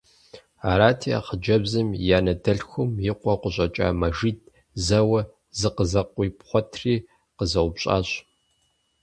Арати, 0.69 1.09
а 1.17 1.19
хъыджэбзым 1.25 1.89
и 2.05 2.09
анэ 2.17 2.33
дэлъхум 2.43 2.91
и 3.09 3.11
къуэу 3.19 3.37
къыщӀэкӀа 3.41 3.87
Мэжид 3.99 4.39
зэуэ 4.85 5.21
зыкъызэкъуипхъуэтри 5.59 6.95
къызэупщӀащ. 7.37 8.09